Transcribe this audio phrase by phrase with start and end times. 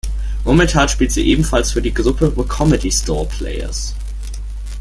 [0.45, 3.93] Momentan spielt sie ebenfalls für die Gruppe „The Comedy Store Players“.